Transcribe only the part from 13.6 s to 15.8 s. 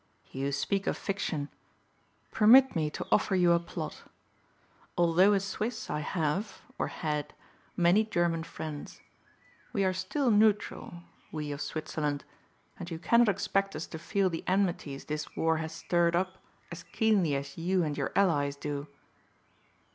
us to feel the enmities this war has